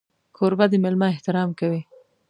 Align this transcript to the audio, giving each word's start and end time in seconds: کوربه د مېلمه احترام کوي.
کوربه 0.35 0.65
د 0.71 0.73
مېلمه 0.83 1.07
احترام 1.13 1.49
کوي. 1.59 1.81